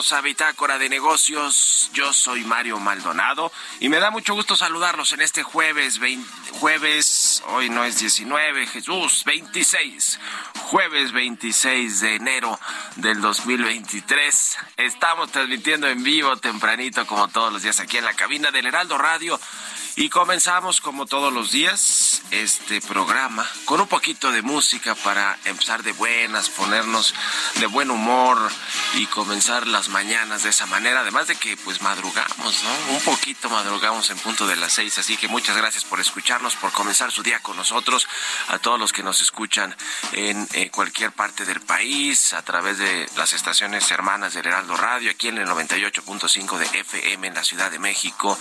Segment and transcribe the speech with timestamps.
[0.00, 1.90] Bienvenidos a Bitácora de Negocios.
[1.92, 6.00] Yo soy Mario Maldonado y me da mucho gusto saludarlos en este jueves,
[6.52, 10.18] jueves, hoy no es 19, Jesús, 26,
[10.70, 12.58] jueves 26 de enero
[12.96, 14.56] del 2023.
[14.78, 18.96] Estamos transmitiendo en vivo tempranito como todos los días aquí en la cabina del Heraldo
[18.96, 19.38] Radio
[19.96, 25.82] y comenzamos como todos los días este programa con un poquito de música para empezar
[25.82, 27.14] de buenas, ponernos
[27.56, 28.38] de buen humor
[28.94, 31.00] y comenzar las mañanas de esa manera.
[31.00, 32.94] Además de que pues madrugamos, ¿no?
[32.94, 34.96] Un poquito madrugamos en punto de las seis.
[34.98, 38.06] Así que muchas gracias por escucharnos, por comenzar su día con nosotros.
[38.48, 39.74] A todos los que nos escuchan
[40.12, 45.10] en eh, cualquier parte del país, a través de las estaciones hermanas del Heraldo Radio,
[45.10, 48.38] aquí en el 98.5 de FM en la Ciudad de México,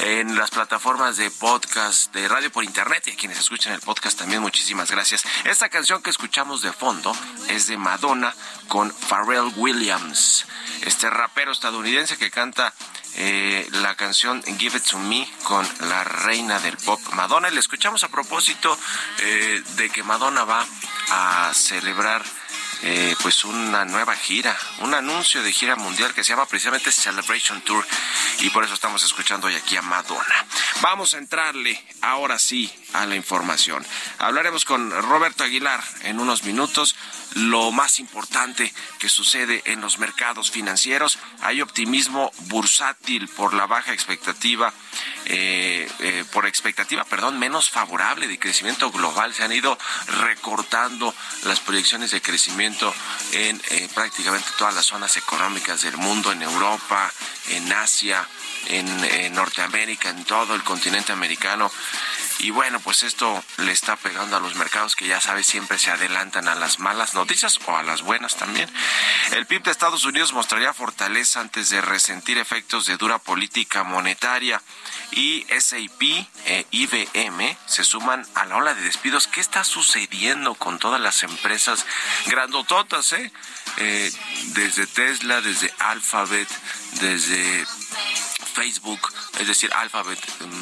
[0.00, 4.16] en las plataformas formas de podcast, de radio por internet y quienes escuchan el podcast
[4.16, 5.24] también muchísimas gracias.
[5.42, 7.12] Esta canción que escuchamos de fondo
[7.48, 8.32] es de Madonna
[8.68, 10.46] con Pharrell Williams,
[10.82, 12.72] este rapero estadounidense que canta
[13.16, 17.50] eh, la canción Give It To Me con la reina del pop Madonna.
[17.50, 18.78] Y escuchamos a propósito
[19.18, 20.64] eh, de que Madonna va
[21.10, 22.22] a celebrar
[22.86, 27.62] eh, pues una nueva gira, un anuncio de gira mundial que se llama precisamente Celebration
[27.62, 27.86] Tour
[28.40, 30.46] y por eso estamos escuchando hoy aquí a Madonna.
[30.82, 33.84] Vamos a entrarle ahora sí a la información.
[34.18, 36.96] Hablaremos con Roberto Aguilar en unos minutos
[37.34, 41.18] lo más importante que sucede en los mercados financieros.
[41.42, 44.72] Hay optimismo bursátil por la baja expectativa,
[45.26, 49.34] eh, eh, por expectativa, perdón, menos favorable de crecimiento global.
[49.34, 49.76] Se han ido
[50.06, 51.12] recortando
[51.44, 52.94] las proyecciones de crecimiento
[53.32, 57.12] en eh, prácticamente todas las zonas económicas del mundo, en Europa,
[57.48, 58.26] en Asia,
[58.66, 61.70] en, Norteamérica, en todo el continente americano.
[62.38, 65.90] Y bueno, pues esto le está pegando a los mercados que ya sabes siempre se
[65.90, 68.68] adelantan a las malas noticias o a las buenas también.
[69.32, 74.60] El PIB de Estados Unidos mostraría fortaleza antes de resentir efectos de dura política monetaria
[75.12, 76.02] y SAP
[76.46, 79.28] e IBM se suman a la ola de despidos.
[79.28, 81.86] ¿Qué está sucediendo con todas las empresas
[82.26, 83.32] grandototas, eh?
[83.78, 84.12] eh
[84.54, 86.48] desde Tesla, desde Alphabet,
[87.00, 87.64] desde
[88.54, 90.18] Facebook, es decir, Alphabet,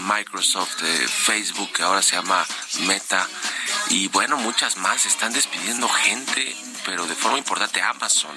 [0.09, 2.45] Microsoft, eh, Facebook, que ahora se llama
[2.87, 3.29] Meta,
[3.89, 5.07] y bueno, muchas más.
[5.07, 8.37] Están despidiendo gente, pero de forma importante Amazon.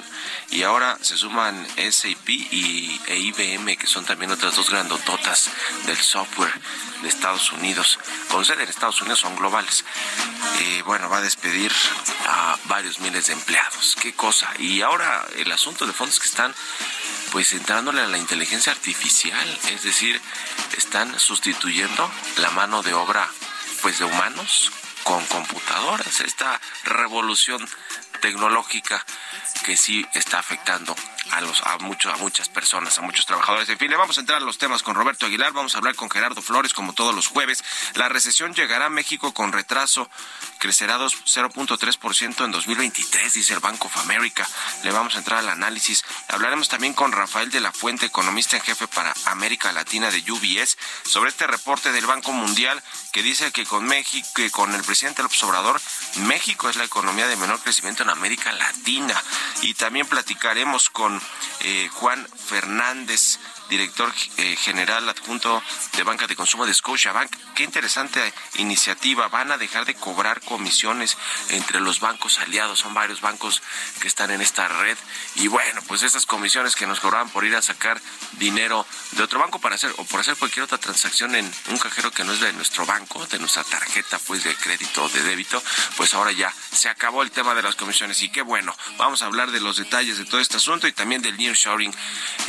[0.51, 5.49] Y ahora se suman SAP y e IBM, que son también otras dos grandototas
[5.85, 6.53] del software
[7.07, 7.99] Estados Unidos.
[8.29, 9.85] Con sede en Estados Unidos son globales.
[10.59, 11.71] Eh, bueno, va a despedir
[12.27, 13.95] a varios miles de empleados.
[14.01, 14.51] Qué cosa.
[14.59, 16.53] Y ahora el asunto de fondos que están
[17.31, 20.21] pues entrándole a la inteligencia artificial, es decir,
[20.77, 23.29] están sustituyendo la mano de obra
[23.81, 24.71] pues de humanos
[25.03, 27.67] con computadoras, esta revolución
[28.21, 29.05] tecnológica
[29.63, 30.95] que sí está afectando
[31.31, 33.69] a los a muchos a muchas personas, a muchos trabajadores.
[33.69, 35.95] En fin, le vamos a entrar a los temas con Roberto Aguilar, vamos a hablar
[35.95, 37.63] con Gerardo Flores como todos los jueves.
[37.93, 40.09] La recesión llegará a México con retraso,
[40.59, 44.47] crecerá 0.3% en 2023, dice el Bank of America.
[44.83, 46.03] Le vamos a entrar al análisis.
[46.29, 50.77] Hablaremos también con Rafael de la Fuente, economista en jefe para América Latina de UBS,
[51.03, 52.81] sobre este reporte del Banco Mundial
[53.11, 55.81] que dice que con México, que con el presidente López Obrador,
[56.27, 59.21] México es la economía de menor crecimiento en América Latina.
[59.61, 61.14] Y también platicaremos con
[61.61, 63.39] eh, Juan Fernández,
[63.69, 65.61] director eh, general adjunto
[65.95, 67.31] de banca de consumo de Scotiabank.
[67.55, 69.27] Qué interesante iniciativa.
[69.27, 71.17] Van a dejar de cobrar comisiones
[71.49, 72.79] entre los bancos aliados.
[72.79, 73.61] Son varios bancos
[73.99, 74.97] que están en esta red.
[75.35, 78.01] Y bueno, pues esas comisiones que nos cobraban por ir a sacar
[78.33, 82.11] dinero de otro banco para hacer o por hacer cualquier otra transacción en un cajero
[82.11, 85.61] que no es de nuestro banco, de nuestra tarjeta pues de crédito o de débito,
[85.97, 88.21] pues ahora ya se acabó el tema de las comisiones.
[88.21, 91.21] Y qué bueno, vamos a hablar de los detalles de todo este asunto y también
[91.21, 91.93] del nearshoring,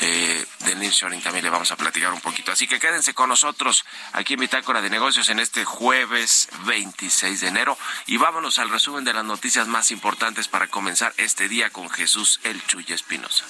[0.01, 2.53] eh, del nearshoring también le vamos a platicar un poquito.
[2.53, 7.49] Así que quédense con nosotros aquí en Bitácora de Negocios en este jueves 26 de
[7.49, 11.89] enero y vámonos al resumen de las noticias más importantes para comenzar este día con
[11.89, 13.45] Jesús El Chuy Espinosa.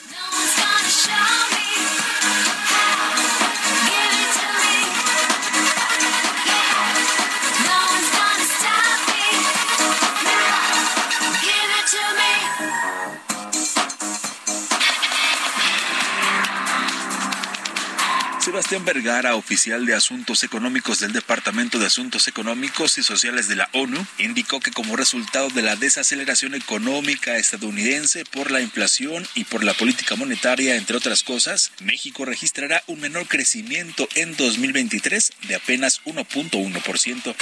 [18.56, 23.68] Sebastián Vergara, oficial de Asuntos Económicos del Departamento de Asuntos Económicos y Sociales de la
[23.74, 29.62] ONU, indicó que como resultado de la desaceleración económica estadounidense por la inflación y por
[29.62, 36.00] la política monetaria, entre otras cosas, México registrará un menor crecimiento en 2023 de apenas
[36.06, 37.34] 1.1%.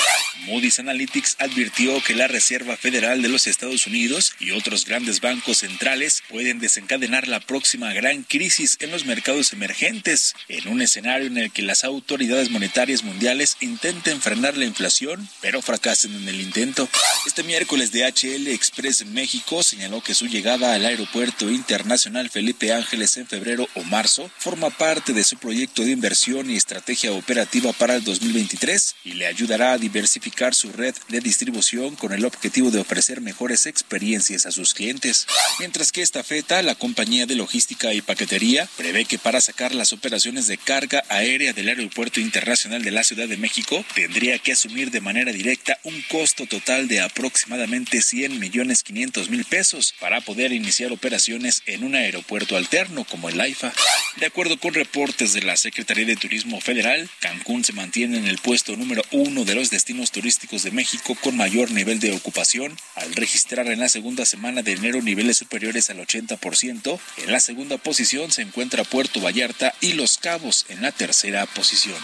[0.46, 5.58] Moody's Analytics advirtió que la Reserva Federal de los Estados Unidos y otros grandes bancos
[5.58, 11.36] centrales pueden desencadenar la próxima gran crisis en los mercados emergentes en un escenario en
[11.36, 16.88] el que las autoridades monetarias mundiales intenten frenar la inflación, pero fracasen en el intento.
[17.26, 23.26] Este miércoles DHL Express México señaló que su llegada al aeropuerto internacional Felipe Ángeles en
[23.26, 28.04] febrero o marzo forma parte de su proyecto de inversión y estrategia operativa para el
[28.04, 33.20] 2023 y le ayudará a diversificar su red de distribución con el objetivo de ofrecer
[33.20, 35.26] mejores experiencias a sus clientes.
[35.58, 39.92] Mientras que esta feta, la compañía de logística y paquetería prevé que para sacar las
[39.92, 44.90] operaciones de carga aérea del Aeropuerto Internacional de la Ciudad de México tendría que asumir
[44.90, 50.52] de manera directa un costo total de aproximadamente 100 millones 500 mil pesos para poder
[50.52, 53.72] iniciar operaciones en un aeropuerto alterno como el AIFA.
[54.16, 58.38] De acuerdo con reportes de la Secretaría de Turismo Federal, Cancún se mantiene en el
[58.38, 63.14] puesto número uno de los destinos turísticos de México con mayor nivel de ocupación, al
[63.14, 66.98] registrar en la segunda semana de enero niveles superiores al 80%.
[67.24, 71.96] En la segunda posición se encuentra Puerto Vallarta y Los Cabos en la tercera posición.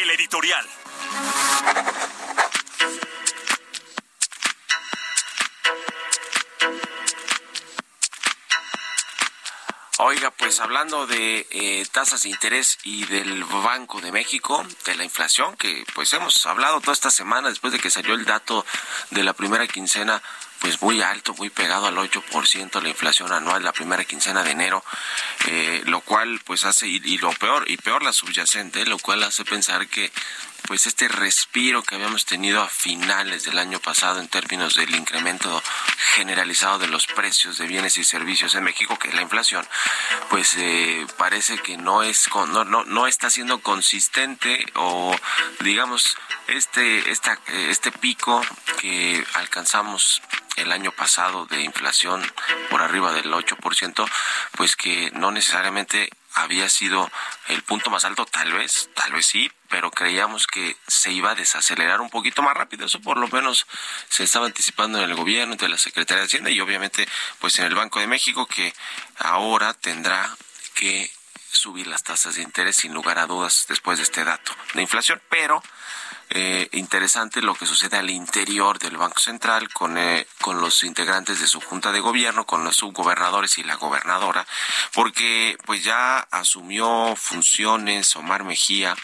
[0.00, 0.64] El editorial.
[9.98, 15.02] Oiga, pues hablando de eh, tasas de interés y del Banco de México, de la
[15.02, 18.64] inflación, que pues hemos hablado toda esta semana después de que salió el dato
[19.10, 20.22] de la primera quincena,
[20.60, 24.84] pues muy alto, muy pegado al 8% la inflación anual la primera quincena de enero,
[25.46, 29.22] eh, lo cual pues hace, y, y, lo peor, y peor la subyacente, lo cual
[29.22, 30.12] hace pensar que
[30.70, 35.60] pues este respiro que habíamos tenido a finales del año pasado en términos del incremento
[36.14, 39.66] generalizado de los precios de bienes y servicios en México, que es la inflación,
[40.28, 45.16] pues eh, parece que no es no, no, no está siendo consistente o
[45.60, 48.40] digamos este esta, este pico
[48.80, 50.22] que alcanzamos
[50.56, 52.22] el año pasado de inflación
[52.70, 54.10] por arriba del 8%,
[54.56, 57.10] pues que no necesariamente había sido
[57.48, 61.34] el punto más alto, tal vez, tal vez sí, pero creíamos que se iba a
[61.34, 62.86] desacelerar un poquito más rápido.
[62.86, 63.66] Eso por lo menos
[64.08, 67.64] se estaba anticipando en el gobierno, entre la Secretaría de Hacienda y obviamente pues en
[67.64, 68.72] el Banco de México que
[69.18, 70.36] ahora tendrá
[70.74, 71.10] que
[71.50, 75.20] subir las tasas de interés sin lugar a dudas después de este dato de inflación,
[75.28, 75.62] pero
[76.32, 81.40] eh, interesante lo que sucede al interior del Banco Central con, eh, con los integrantes
[81.40, 84.46] de su Junta de Gobierno, con los subgobernadores y la gobernadora,
[84.94, 88.94] porque pues ya asumió funciones Omar Mejía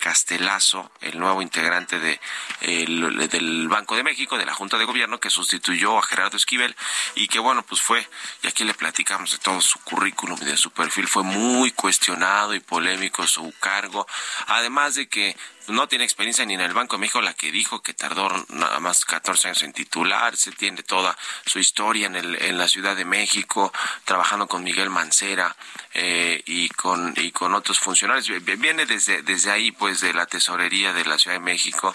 [0.00, 2.18] Castelazo, el nuevo integrante de,
[2.60, 6.74] del Banco de México, de la Junta de Gobierno, que sustituyó a Gerardo Esquivel
[7.14, 8.08] y que bueno, pues fue,
[8.42, 12.54] y aquí le platicamos de todo su currículum y de su perfil, fue muy cuestionado
[12.54, 14.06] y polémico su cargo,
[14.46, 15.36] además de que
[15.70, 18.80] no tiene experiencia ni en el Banco de México, la que dijo que tardó nada
[18.80, 23.04] más 14 años en titularse, tiene toda su historia en, el, en la Ciudad de
[23.04, 23.72] México,
[24.04, 25.54] trabajando con Miguel Mancera
[25.94, 28.28] eh, y, con, y con otros funcionarios.
[28.44, 31.92] Viene desde, desde ahí, pues, de la tesorería de la Ciudad de México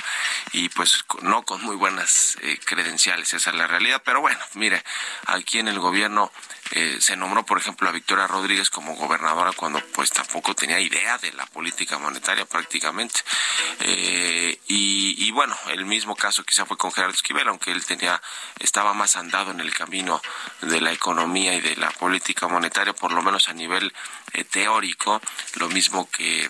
[0.51, 4.01] y pues no con muy buenas eh, credenciales, esa es la realidad.
[4.05, 4.83] Pero bueno, mire,
[5.25, 6.31] aquí en el gobierno
[6.71, 11.17] eh, se nombró, por ejemplo, a Victoria Rodríguez como gobernadora cuando pues tampoco tenía idea
[11.19, 13.19] de la política monetaria prácticamente.
[13.81, 18.21] Eh, y, bueno, el mismo caso quizá fue con Gerardo Esquivel, aunque él tenía,
[18.59, 20.21] estaba más andado en el camino
[20.61, 23.93] de la economía y de la política monetaria, por lo menos a nivel
[24.33, 25.21] eh, teórico,
[25.55, 26.49] lo mismo que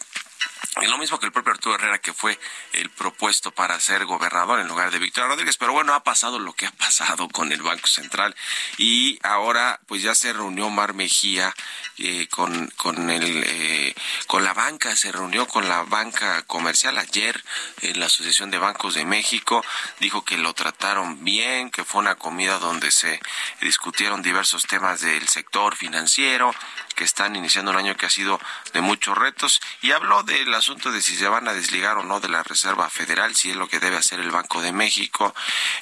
[0.81, 2.37] y lo mismo que el propio Arturo Herrera, que fue
[2.73, 5.57] el propuesto para ser gobernador en lugar de Victoria Rodríguez.
[5.57, 8.35] Pero bueno, ha pasado lo que ha pasado con el Banco Central.
[8.77, 11.53] Y ahora, pues ya se reunió Mar Mejía
[11.97, 13.95] eh, con, con, el, eh,
[14.27, 17.41] con la banca, se reunió con la banca comercial ayer
[17.81, 19.63] en la Asociación de Bancos de México.
[19.99, 23.19] Dijo que lo trataron bien, que fue una comida donde se
[23.61, 26.53] discutieron diversos temas del sector financiero,
[26.95, 28.39] que están iniciando un año que ha sido
[28.73, 29.61] de muchos retos.
[29.81, 30.23] Y habló
[30.55, 33.49] del asunto de si se van a desligar o no de la Reserva Federal, si
[33.49, 35.35] es lo que debe hacer el Banco de México,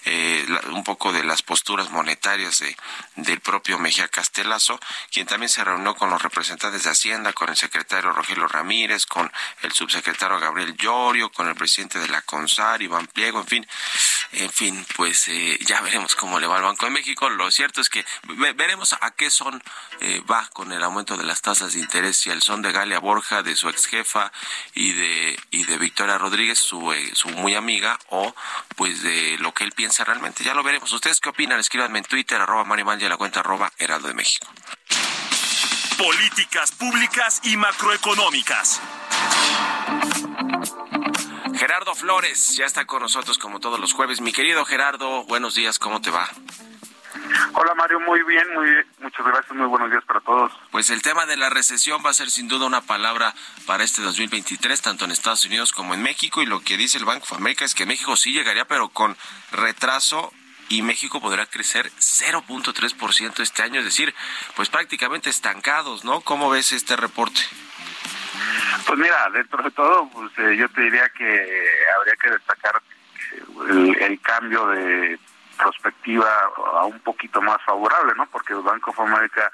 [0.03, 2.75] eh, un poco de las posturas monetarias de,
[3.17, 4.79] del propio Mejía Castelazo,
[5.11, 9.31] quien también se reunió con los representantes de Hacienda, con el secretario Rogelio Ramírez, con
[9.61, 13.67] el subsecretario Gabriel Llorio, con el presidente de la CONSAR, Iván Pliego, en fin,
[14.31, 17.29] en fin, pues eh, ya veremos cómo le va al Banco de México.
[17.29, 18.03] Lo cierto es que
[18.55, 19.61] veremos a qué son
[19.99, 22.97] eh, va con el aumento de las tasas de interés y el son de Galia
[22.97, 24.31] Borja, de su ex jefa
[24.73, 28.33] y de, y de Victoria Rodríguez, su, eh, su muy amiga, o
[28.75, 30.43] pues de lo que él piensa realmente.
[30.43, 30.91] Ya lo veremos.
[30.91, 31.59] ¿Ustedes qué opinan?
[31.59, 34.47] Escríbanme en Twitter, arroba Marimal y a la cuenta arroba Heraldo de México.
[35.97, 38.81] Políticas públicas y macroeconómicas.
[41.55, 44.19] Gerardo Flores ya está con nosotros como todos los jueves.
[44.19, 46.29] Mi querido Gerardo, buenos días, ¿cómo te va?
[47.53, 48.85] Hola Mario, muy bien, muy bien.
[48.99, 50.51] muchas gracias, muy buenos días para todos.
[50.71, 53.33] Pues el tema de la recesión va a ser sin duda una palabra
[53.65, 57.05] para este 2023, tanto en Estados Unidos como en México, y lo que dice el
[57.05, 59.15] Banco of America es que México sí llegaría, pero con
[59.51, 60.33] retraso
[60.69, 64.13] y México podrá crecer 0.3% este año, es decir,
[64.55, 66.21] pues prácticamente estancados, ¿no?
[66.21, 67.41] ¿Cómo ves este reporte?
[68.85, 72.81] Pues mira, dentro de todo, pues eh, yo te diría que habría que destacar
[73.69, 75.19] el, el cambio de
[75.57, 76.27] perspectiva
[76.75, 78.25] a un poquito más favorable, ¿no?
[78.27, 79.51] Porque el Banco of America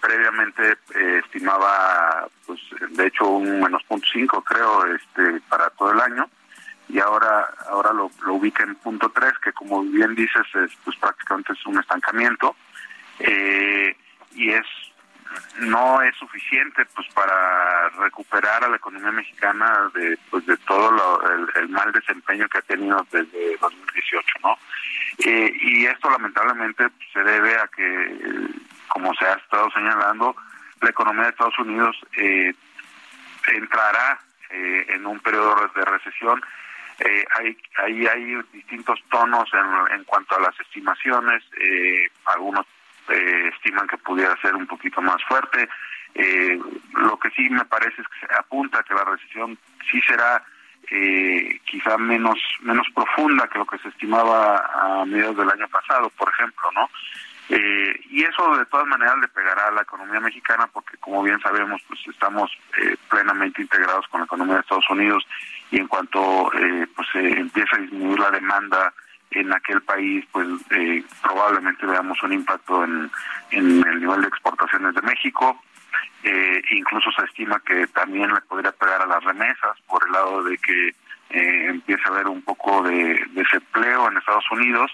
[0.00, 2.60] previamente eh, estimaba, pues,
[2.90, 6.28] de hecho, un menos punto cinco, creo, este, para todo el año,
[6.88, 10.96] y ahora ahora lo, lo ubica en punto tres, que como bien dices, es, pues
[10.98, 12.54] prácticamente es un estancamiento,
[13.18, 13.96] eh,
[14.34, 14.66] y es
[15.60, 21.20] no es suficiente pues para recuperar a la economía mexicana de pues de todo
[21.56, 24.56] el, mal desempeño que ha tenido desde 2018 no
[25.18, 28.48] eh, y esto lamentablemente se debe a que
[28.88, 30.36] como se ha estado señalando
[30.80, 32.52] la economía de Estados Unidos eh,
[33.52, 34.18] entrará
[34.50, 36.40] eh, en un periodo de recesión
[37.00, 42.66] eh, hay, hay, hay distintos tonos en, en cuanto a las estimaciones, eh, algunos
[43.08, 45.68] eh, estiman que pudiera ser un poquito más fuerte.
[46.14, 46.58] Eh,
[46.92, 49.58] lo que sí me parece es que se apunta que la recesión
[49.90, 50.44] sí será
[50.90, 56.10] eh, quizá menos menos profunda que lo que se estimaba a mediados del año pasado,
[56.10, 56.88] por ejemplo, ¿no?
[57.50, 61.38] Eh, y eso de todas maneras le pegará a la economía mexicana porque como bien
[61.40, 65.26] sabemos pues estamos eh, plenamente integrados con la economía de Estados Unidos
[65.70, 68.94] y en cuanto eh, pues empieza a disminuir la demanda
[69.34, 73.10] en aquel país, pues eh, probablemente veamos un impacto en,
[73.50, 75.60] en el nivel de exportaciones de México.
[76.24, 80.42] Eh, incluso se estima que también le podría pegar a las remesas por el lado
[80.42, 80.88] de que
[81.30, 84.90] eh, empieza a haber un poco de desempleo en Estados Unidos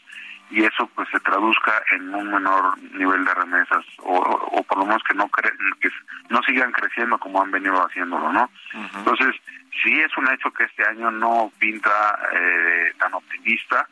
[0.50, 5.02] y eso pues se traduzca en un menor nivel de remesas o, por lo menos
[5.04, 5.88] que no que
[6.28, 8.50] no sigan creciendo como han venido haciéndolo no
[8.96, 9.36] entonces
[9.82, 13.86] sí es un hecho que este año no pinta eh, tan optimista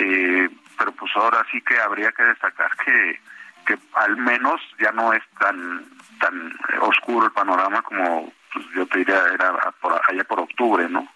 [0.00, 3.20] eh, pero pues ahora sí que habría que destacar que
[3.66, 5.84] que al menos ya no es tan
[6.20, 11.06] tan oscuro el panorama como pues, yo te diría era por allá por octubre no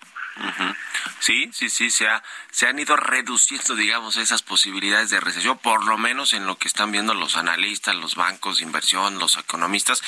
[1.19, 5.85] Sí, sí, sí, se, ha, se han ido reduciendo, digamos, esas posibilidades de recesión, por
[5.85, 10.03] lo menos en lo que están viendo los analistas, los bancos de inversión, los economistas.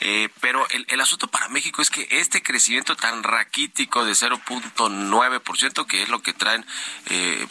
[0.00, 5.86] Eh, pero el, el, asunto para México es que este crecimiento tan raquítico de 0.9%,
[5.86, 6.64] que es lo que traen,
[7.06, 7.46] eh,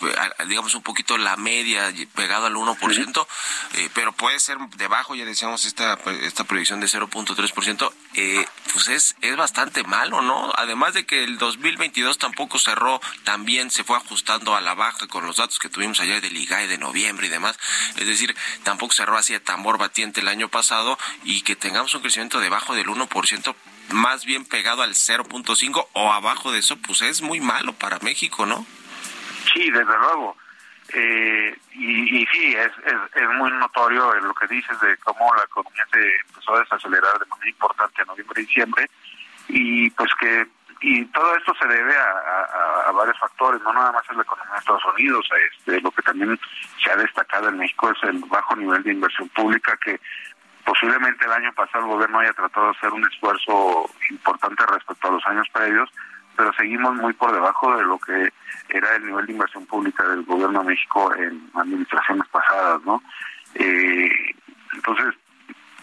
[0.48, 3.28] digamos, un poquito la media pegado al 1%,
[3.76, 9.16] eh, pero puede ser debajo, ya decíamos, esta, esta proyección de 0.3%, eh, pues es,
[9.22, 10.52] es bastante malo, ¿no?
[10.56, 15.26] Además de que el 2022 tampoco cerró, también se fue ajustando a la baja con
[15.26, 17.58] los datos que tuvimos allá del IGAE de noviembre y demás.
[17.98, 22.02] Es decir, tampoco cerró así a tambor batiente el año pasado y que tengamos un
[22.02, 23.56] crecimiento debajo del 1%,
[23.92, 28.46] más bien pegado al 0.5 o abajo de eso, pues es muy malo para México,
[28.46, 28.66] ¿no?
[29.54, 30.38] Sí, desde luego.
[30.94, 35.44] Eh, y, y, sí, es, es, es, muy notorio lo que dices de cómo la
[35.44, 38.90] economía se empezó a desacelerar de manera importante en noviembre y diciembre
[39.48, 40.48] y pues que
[40.84, 44.60] y todo esto se debe a, varios factores, no nada más es la economía de
[44.60, 46.38] Estados Unidos, este, lo que también
[46.84, 50.00] se ha destacado en México es el bajo nivel de inversión pública que
[50.66, 55.12] posiblemente el año pasado el gobierno haya tratado de hacer un esfuerzo importante respecto a
[55.12, 55.90] los años previos,
[56.36, 58.34] pero seguimos muy por debajo de lo que
[58.70, 63.02] era el nivel de inversión pública del gobierno de México en administraciones pasadas, ¿no?
[63.56, 64.36] Eh,
[64.74, 65.16] entonces,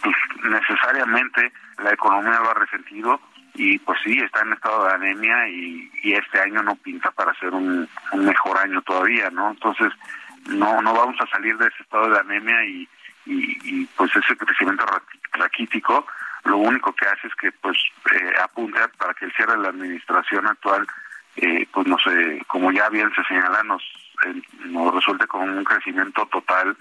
[0.02, 0.14] pues,
[0.44, 3.20] necesariamente la economía lo ha resentido
[3.62, 7.52] y pues sí, está en estado de anemia y, este año no pinta para ser
[7.52, 9.50] un, mejor año todavía, ¿no?
[9.50, 9.92] Entonces,
[10.48, 12.88] no no vamos a salir de ese estado de anemia y,
[13.26, 14.86] y, pues ese crecimiento
[15.34, 16.06] raquítico
[16.44, 17.76] lo único que hace es que pues
[18.12, 20.86] eh, apunte para que el cierre de la administración actual
[21.36, 23.82] eh, pues no sé como ya bien se señala nos
[24.24, 26.74] eh, nos resulte con un crecimiento total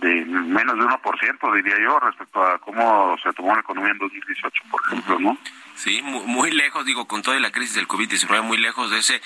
[0.00, 4.64] de menos de 1%, diría yo, respecto a cómo se tomó la economía en 2018,
[4.70, 5.38] por ejemplo, ¿no?
[5.74, 9.20] Sí, muy, lejos, digo, con toda la crisis del COVID-19, muy lejos de ese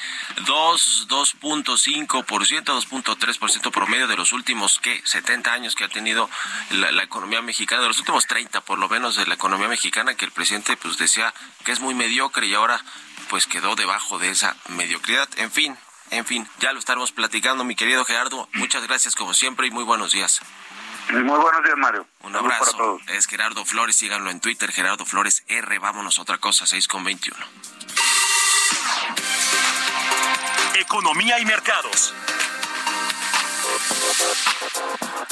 [0.47, 5.03] 2, 2.5%, 2.3% promedio de los últimos, ¿qué?
[5.05, 6.31] 70 años que ha tenido
[6.71, 10.25] la, economía mexicana, de los últimos 30 por lo menos de la economía mexicana, que
[10.25, 12.81] el presidente pues decía que es muy mediocre y ahora
[13.29, 15.29] pues quedó debajo de esa mediocridad.
[15.37, 15.77] En fin,
[16.11, 18.49] en fin, ya lo estaremos platicando, mi querido Gerardo.
[18.55, 20.40] Muchas gracias como siempre y muy buenos días.
[21.12, 22.07] Muy buenos días, Mario.
[22.23, 22.99] Un abrazo.
[23.09, 25.79] Es Gerardo Flores, síganlo en Twitter, Gerardo Flores R.
[25.79, 27.38] Vámonos a otra cosa, 6 con 21.
[30.75, 32.12] Economía y mercados.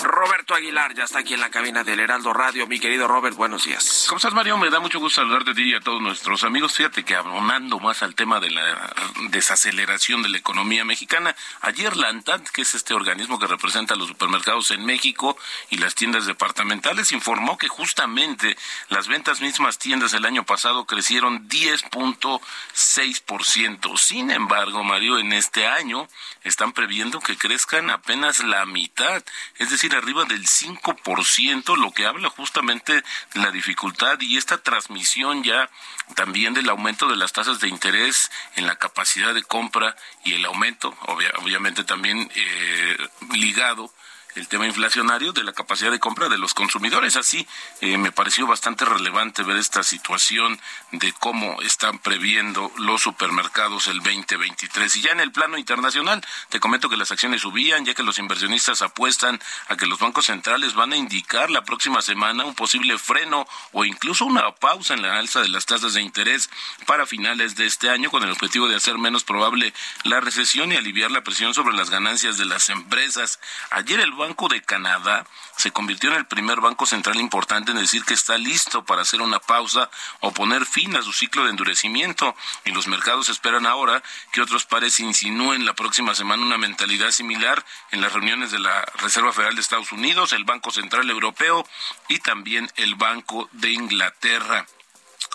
[0.04, 2.66] Roberto Aguilar ya está aquí en la cabina del Heraldo Radio.
[2.66, 4.04] Mi querido Robert, buenos días.
[4.06, 4.58] ¿Cómo estás, Mario?
[4.58, 6.74] Me da mucho gusto saludarte a ti y a todos nuestros amigos.
[6.74, 8.94] Fíjate que abonando más al tema de la
[9.30, 14.08] desaceleración de la economía mexicana, ayer la ANTAD, que es este organismo que representa los
[14.08, 15.38] supermercados en México
[15.70, 18.58] y las tiendas departamentales, informó que justamente
[18.90, 23.96] las ventas mismas tiendas el año pasado crecieron 10.6%.
[23.96, 26.06] Sin embargo, Mario, en este año
[26.42, 29.22] están previendo que crezcan apenas la mitad,
[29.59, 35.42] es decir, arriba del 5%, lo que habla justamente de la dificultad y esta transmisión
[35.42, 35.70] ya
[36.14, 40.44] también del aumento de las tasas de interés en la capacidad de compra y el
[40.44, 42.96] aumento, obviamente también eh,
[43.33, 43.92] ligado
[44.34, 47.16] el tema inflacionario de la capacidad de compra de los consumidores.
[47.16, 47.46] Así
[47.80, 50.60] eh, me pareció bastante relevante ver esta situación
[50.92, 54.96] de cómo están previendo los supermercados el 2023.
[54.96, 58.18] Y ya en el plano internacional, te comento que las acciones subían, ya que los
[58.18, 62.98] inversionistas apuestan a que los bancos centrales van a indicar la próxima semana un posible
[62.98, 66.50] freno o incluso una pausa en la alza de las tasas de interés
[66.86, 69.72] para finales de este año, con el objetivo de hacer menos probable
[70.04, 73.40] la recesión y aliviar la presión sobre las ganancias de las empresas.
[73.70, 78.04] Ayer el Banco de Canadá se convirtió en el primer banco central importante en decir
[78.04, 82.34] que está listo para hacer una pausa o poner fin a su ciclo de endurecimiento
[82.64, 87.62] y los mercados esperan ahora que otros pares insinúen la próxima semana una mentalidad similar
[87.90, 91.68] en las reuniones de la Reserva Federal de Estados Unidos, el Banco Central Europeo
[92.08, 94.64] y también el Banco de Inglaterra.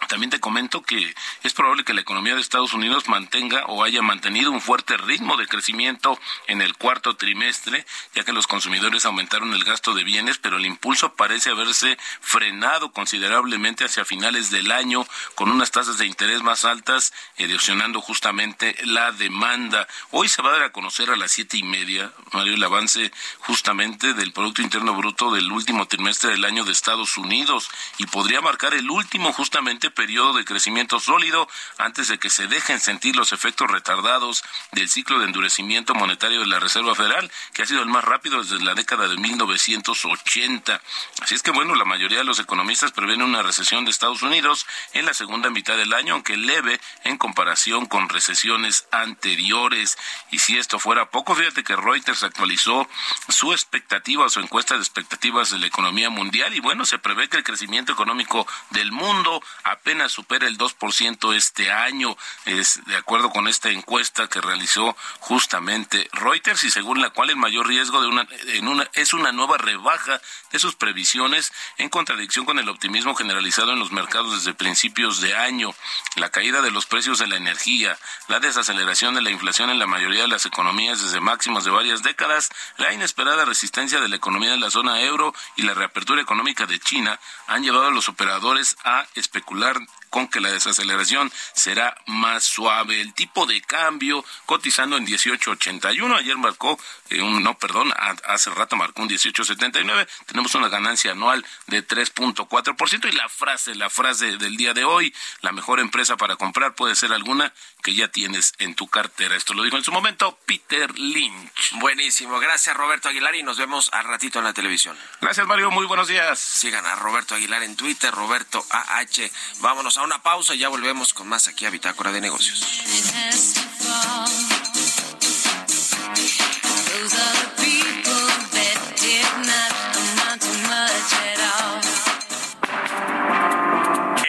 [0.07, 4.01] También te comento que es probable que la economía de Estados Unidos mantenga o haya
[4.01, 7.85] mantenido un fuerte ritmo de crecimiento en el cuarto trimestre,
[8.15, 12.91] ya que los consumidores aumentaron el gasto de bienes, pero el impulso parece haberse frenado
[12.91, 19.11] considerablemente hacia finales del año con unas tasas de interés más altas, erosionando justamente la
[19.11, 19.87] demanda.
[20.11, 23.11] Hoy se va a dar a conocer a las siete y media, Mario, el avance
[23.39, 28.41] justamente del Producto Interno Bruto del último trimestre del año de Estados Unidos y podría
[28.41, 31.47] marcar el último justamente periodo de crecimiento sólido
[31.77, 36.47] antes de que se dejen sentir los efectos retardados del ciclo de endurecimiento monetario de
[36.47, 40.81] la Reserva Federal, que ha sido el más rápido desde la década de 1980.
[41.21, 44.65] Así es que bueno, la mayoría de los economistas prevén una recesión de Estados Unidos
[44.93, 49.97] en la segunda mitad del año, aunque leve en comparación con recesiones anteriores.
[50.31, 52.87] Y si esto fuera poco, fíjate que Reuters actualizó
[53.27, 57.37] su expectativa, su encuesta de expectativas de la economía mundial y bueno, se prevé que
[57.37, 59.41] el crecimiento económico del mundo
[59.79, 62.15] apenas supera el 2% este año,
[62.45, 67.37] es de acuerdo con esta encuesta que realizó justamente Reuters y según la cual el
[67.37, 72.45] mayor riesgo de una, en una es una nueva rebaja de sus previsiones en contradicción
[72.45, 75.73] con el optimismo generalizado en los mercados desde principios de año,
[76.15, 79.87] la caída de los precios de la energía, la desaceleración de la inflación en la
[79.87, 84.51] mayoría de las economías desde máximos de varias décadas, la inesperada resistencia de la economía
[84.51, 88.75] de la zona euro y la reapertura económica de China han llevado a los operadores
[88.83, 93.01] a especular dar con que la desaceleración será más suave.
[93.01, 97.93] El tipo de cambio cotizando en 18.81, ayer marcó, eh, un, no, perdón,
[98.25, 103.89] hace rato marcó un 18.79, tenemos una ganancia anual de 3.4% y la frase, la
[103.89, 108.07] frase del día de hoy, la mejor empresa para comprar puede ser alguna que ya
[108.07, 109.35] tienes en tu cartera.
[109.35, 111.73] Esto lo dijo en su momento Peter Lynch.
[111.73, 114.97] Buenísimo, gracias Roberto Aguilar y nos vemos al ratito en la televisión.
[115.21, 116.39] Gracias Mario, muy buenos días.
[116.39, 119.29] Sigan a Roberto Aguilar en Twitter, Roberto AH.
[119.59, 122.65] Vámonos a una pausa y ya volvemos con más aquí a Bitácora de Negocios.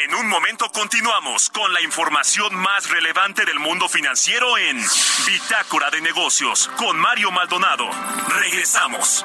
[0.03, 4.85] En un momento continuamos con la información más relevante del mundo financiero en
[5.27, 7.89] Bitácora de Negocios con Mario Maldonado.
[8.29, 9.25] Regresamos.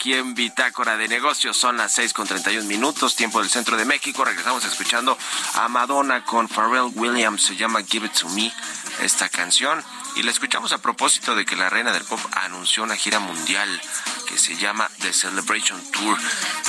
[0.00, 1.58] Aquí en Bitácora de Negocios.
[1.58, 4.24] Son las seis con treinta y un minutos, tiempo del centro de México.
[4.24, 5.18] Regresamos escuchando
[5.56, 7.42] a Madonna con Pharrell Williams.
[7.42, 8.50] Se llama Give It to Me
[9.02, 9.84] esta canción.
[10.16, 13.68] Y la escuchamos a propósito de que la reina del pop anunció una gira mundial
[14.26, 16.18] que se llama The Celebration Tour.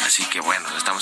[0.05, 1.01] Así que bueno, estamos.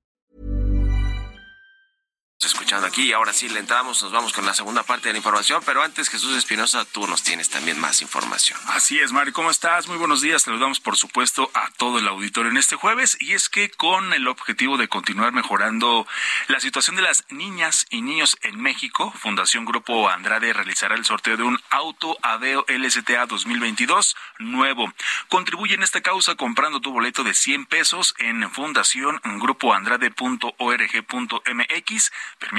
[2.41, 3.03] Just aquí.
[3.03, 5.61] Y ahora sí le entramos, nos vamos con la segunda parte de la información.
[5.65, 8.57] Pero antes, Jesús Espinosa, tú nos tienes también más información.
[8.67, 9.33] Así es, Mario.
[9.33, 9.87] ¿Cómo estás?
[9.87, 10.43] Muy buenos días.
[10.43, 13.17] Saludamos, por supuesto, a todo el auditorio en este jueves.
[13.19, 16.07] Y es que con el objetivo de continuar mejorando
[16.47, 21.35] la situación de las niñas y niños en México, Fundación Grupo Andrade realizará el sorteo
[21.35, 24.91] de un auto Aveo LSTA 2022 nuevo.
[25.27, 30.51] Contribuye en esta causa comprando tu boleto de 100 pesos en Fundación Grupo Andrade.org.mx,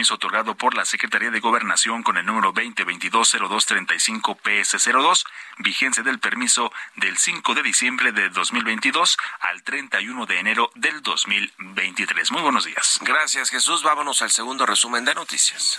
[0.03, 5.25] permiso otorgado por la Secretaría de Gobernación con el número 2022-0235-PS02,
[5.59, 12.33] vigencia del permiso del 5 de diciembre de 2022 al 31 de enero del 2023.
[12.33, 12.99] Muy buenos días.
[13.03, 13.85] Gracias, Jesús.
[13.85, 15.79] Vámonos al segundo resumen de noticias.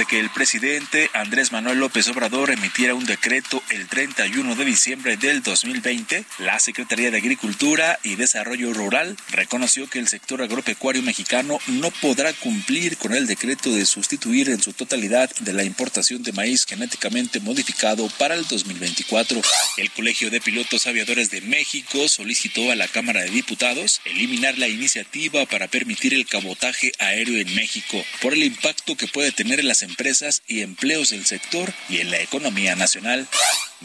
[0.00, 5.18] De que el presidente Andrés Manuel López Obrador emitiera un decreto el 31 de diciembre
[5.18, 11.58] del 2020, la Secretaría de Agricultura y Desarrollo Rural reconoció que el sector agropecuario mexicano
[11.66, 16.32] no podrá cumplir con el decreto de sustituir en su totalidad de la importación de
[16.32, 19.42] maíz genéticamente modificado para el 2024.
[19.76, 24.68] El Colegio de Pilotos Aviadores de México solicitó a la Cámara de Diputados eliminar la
[24.68, 29.68] iniciativa para permitir el cabotaje aéreo en México por el impacto que puede tener en
[29.68, 33.26] las empresas y empleos del sector y en la economía nacional.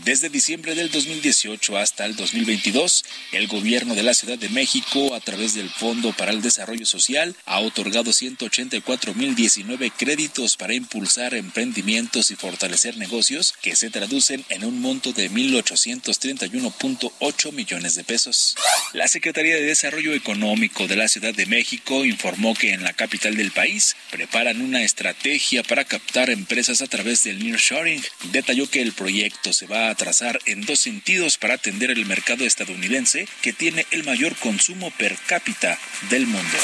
[0.03, 5.21] Desde diciembre del 2018 hasta el 2022, el gobierno de la Ciudad de México, a
[5.21, 12.35] través del Fondo para el Desarrollo Social, ha otorgado 184.019 créditos para impulsar emprendimientos y
[12.35, 18.57] fortalecer negocios que se traducen en un monto de 1.831.8 millones de pesos.
[18.91, 23.37] La Secretaría de Desarrollo Económico de la Ciudad de México informó que en la capital
[23.37, 28.03] del país preparan una estrategia para captar empresas a través del nearshoring.
[28.33, 32.45] Detalló que el proyecto se va a trazar en dos sentidos para atender el mercado
[32.45, 35.77] estadounidense que tiene el mayor consumo per cápita
[36.09, 36.57] del mundo.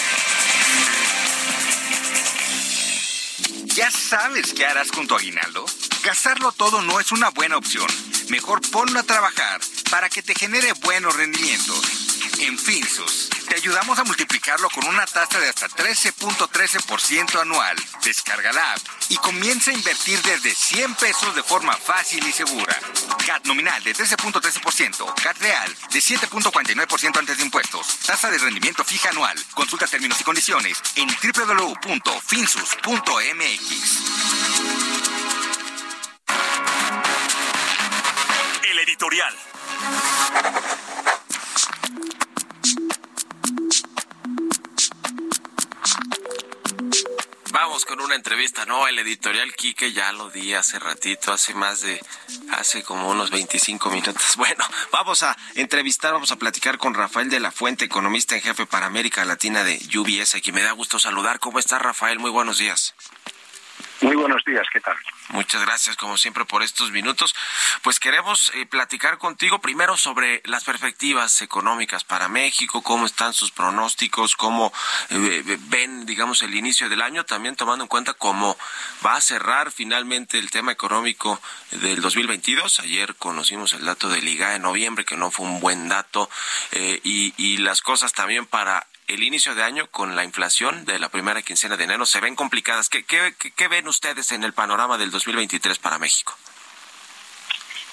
[3.76, 5.66] ¿Ya sabes qué harás con tu aguinaldo?
[6.04, 7.88] Gastarlo todo no es una buena opción.
[8.30, 12.11] Mejor ponlo a trabajar para que te genere buenos rendimientos.
[12.42, 17.78] En Finsus, te ayudamos a multiplicarlo con una tasa de hasta 13.13% anual.
[18.04, 22.76] Descarga la app y comienza a invertir desde 100 pesos de forma fácil y segura.
[23.28, 28.00] CAT nominal de 13.13%, CAT real de 7.49% antes de impuestos.
[28.08, 29.38] Tasa de rendimiento fija anual.
[29.54, 31.92] Consulta términos y condiciones en www.finsus.mx.
[38.64, 39.38] El editorial.
[48.12, 48.90] Una entrevista, ¿no?
[48.90, 51.98] El editorial Quique ya lo di hace ratito, hace más de,
[52.52, 54.22] hace como unos 25 minutos.
[54.36, 58.66] Bueno, vamos a entrevistar, vamos a platicar con Rafael de la Fuente, economista en jefe
[58.66, 61.40] para América Latina de UBS, aquí me da gusto saludar.
[61.40, 62.20] ¿Cómo está Rafael?
[62.20, 62.96] Muy buenos días.
[64.02, 64.96] Muy buenos días, ¿qué tal?
[65.30, 67.36] Muchas gracias, como siempre, por estos minutos.
[67.84, 73.52] Pues queremos eh, platicar contigo primero sobre las perspectivas económicas para México, cómo están sus
[73.52, 74.74] pronósticos, cómo
[75.12, 78.58] eh, ven, digamos, el inicio del año, también tomando en cuenta cómo
[79.06, 82.80] va a cerrar finalmente el tema económico del 2022.
[82.80, 86.28] Ayer conocimos el dato del IGA en noviembre, que no fue un buen dato,
[86.72, 90.98] eh, y, y las cosas también para el inicio de año con la inflación de
[90.98, 92.90] la primera quincena de enero se ven complicadas.
[92.90, 96.34] ¿Qué, ven ustedes en el panorama del 2023 para México?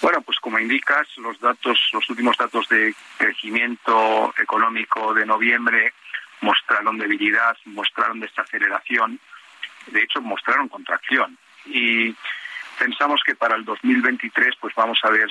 [0.01, 5.93] Bueno, pues como indicas, los datos, los últimos datos de crecimiento económico de noviembre
[6.41, 9.19] mostraron debilidad, mostraron desaceleración,
[9.89, 11.37] de hecho mostraron contracción.
[11.67, 12.15] Y
[12.79, 15.29] pensamos que para el 2023 pues vamos a ver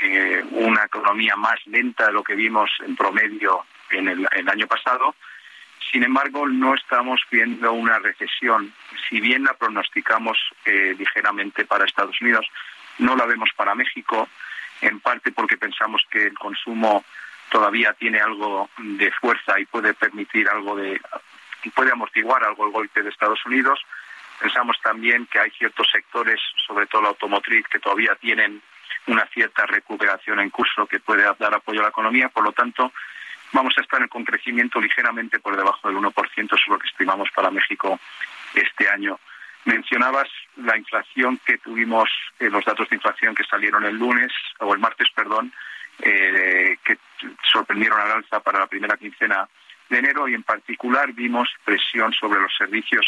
[0.00, 5.14] eh, una economía más lenta de lo que vimos en promedio en el, año pasado.
[5.90, 8.74] Sin embargo, no estamos viendo una recesión,
[9.08, 12.46] si bien la pronosticamos eh, ligeramente para Estados Unidos,
[12.98, 14.28] no la vemos para México,
[14.80, 17.04] en parte porque pensamos que el consumo
[17.50, 21.00] todavía tiene algo de fuerza y puede permitir algo de
[21.74, 23.80] puede amortiguar algo el golpe de Estados Unidos.
[24.40, 28.62] Pensamos también que hay ciertos sectores, sobre todo la automotriz, que todavía tienen
[29.06, 32.28] una cierta recuperación en curso que puede dar apoyo a la economía.
[32.28, 32.92] Por lo tanto,
[33.52, 37.50] vamos a estar con crecimiento ligeramente por debajo del 1%, es lo que estimamos para
[37.50, 37.98] México
[38.54, 39.18] este año.
[39.64, 44.72] Mencionabas la inflación que tuvimos, eh, los datos de inflación que salieron el lunes, o
[44.72, 45.52] el martes, perdón,
[46.00, 46.98] eh, que
[47.50, 49.48] sorprendieron al alza para la primera quincena
[49.88, 53.06] de enero y en particular vimos presión sobre los servicios.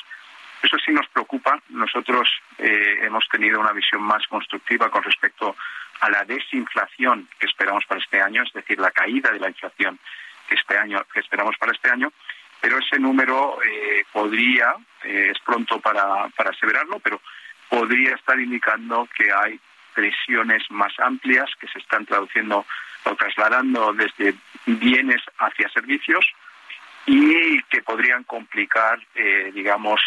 [0.63, 1.61] Eso sí nos preocupa.
[1.69, 5.55] Nosotros eh, hemos tenido una visión más constructiva con respecto
[6.01, 9.99] a la desinflación que esperamos para este año, es decir, la caída de la inflación
[10.49, 12.13] que este año que esperamos para este año.
[12.61, 17.21] Pero ese número eh, podría, eh, es pronto para, para aseverarlo, pero
[17.69, 19.61] podría estar indicando que hay
[19.95, 22.65] presiones más amplias que se están traduciendo
[23.05, 24.35] o trasladando desde
[24.67, 26.25] bienes hacia servicios
[27.07, 30.01] y que podrían complicar, eh, digamos,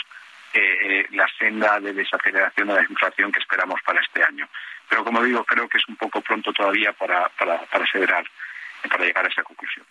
[1.12, 4.50] la senda de desaceleración de la inflación que esperamos para este año.
[4.92, 7.86] Pero como digo, creo que es un poco pronto todavía para, para, para
[8.90, 9.86] para llegar a esa conclusión.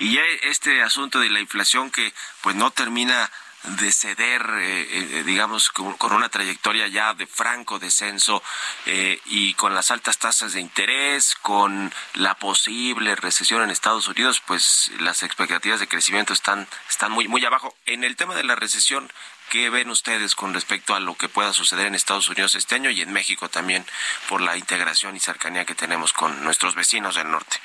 [0.00, 3.30] Y ya este asunto de la inflación que pues no termina
[3.78, 8.42] de ceder, eh, eh, digamos, con, una trayectoria ya de franco descenso
[8.86, 14.42] eh, y con las altas tasas de interés, con la posible recesión en Estados Unidos,
[14.44, 17.76] pues las expectativas de crecimiento están, están muy, muy abajo.
[17.86, 19.12] En el tema de la recesión,
[19.50, 22.88] ¿qué ven ustedes con respecto a lo que pueda suceder en Estados Unidos este año
[22.88, 23.84] y en México también
[24.28, 27.56] por la integración y cercanía que tenemos con nuestros vecinos del norte?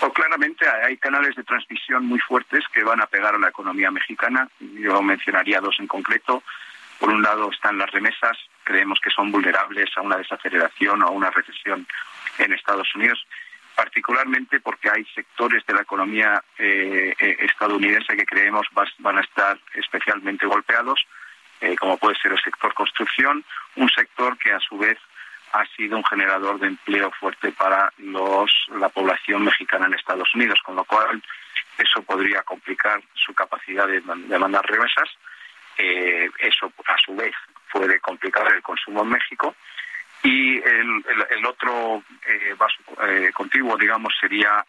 [0.00, 3.90] O claramente hay canales de transmisión muy fuertes que van a pegar a la economía
[3.90, 4.48] mexicana.
[4.58, 6.42] Yo mencionaría dos en concreto.
[6.98, 8.36] Por un lado están las remesas.
[8.64, 11.86] Creemos que son vulnerables a una desaceleración o a una recesión
[12.38, 13.24] en Estados Unidos,
[13.76, 18.66] particularmente porque hay sectores de la economía eh, eh, estadounidense que creemos
[18.98, 21.06] van a estar especialmente golpeados,
[21.60, 23.44] eh, como puede ser el sector construcción,
[23.76, 24.98] un sector que a su vez
[25.52, 30.58] ha sido un generador de empleo fuerte para los, la población mexicana en Estados Unidos,
[30.64, 31.22] con lo cual
[31.78, 35.08] eso podría complicar su capacidad de, mandar remesas.
[35.78, 37.34] Eh, eso, a su vez,
[37.70, 39.54] puede complicar el consumo en México.
[40.26, 44.64] Y el, otro eh, vaso eh, contiguo, digamos, sería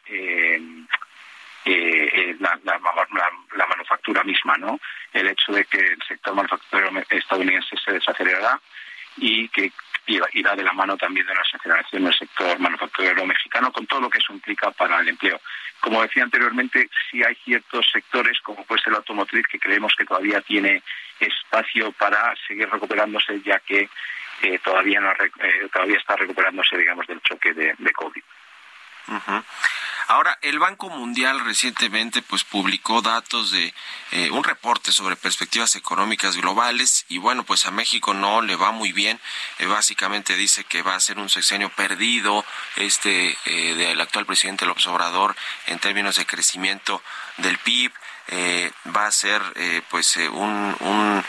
[2.40, 4.80] la, la, manufactura misma, ¿no?
[5.12, 8.62] El hecho de que el sector manufacturero estadounidense se desacelerará
[9.18, 9.72] y que
[10.08, 14.10] irá de la mano también de la aceleración del sector manufacturero mexicano, con todo lo
[14.10, 15.42] que eso implica para el empleo.
[15.80, 20.06] Como decía anteriormente, sí hay ciertos sectores, como puede ser el automotriz, que creemos que
[20.06, 20.82] todavía tiene
[21.20, 23.90] espacio para seguir recuperándose, ya que
[24.42, 28.24] eh, todavía, no, eh, todavía está recuperándose, digamos, del choque de, COVID.
[30.10, 33.74] Ahora, el Banco Mundial recientemente pues publicó datos de
[34.12, 38.72] eh, un reporte sobre perspectivas económicas globales y bueno, pues a México no le va
[38.72, 39.20] muy bien.
[39.60, 42.46] Eh, básicamente dice que va a ser un sexenio perdido
[42.78, 47.04] este eh, del actual presidente López Obrador en términos de crecimiento
[47.36, 47.92] del PIB.
[48.96, 49.42] Va a ser
[49.90, 51.24] pues un, un